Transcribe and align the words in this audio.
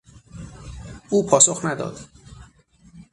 او 1.09 1.25
پاسخی 1.27 1.67
نداد. 1.67 1.99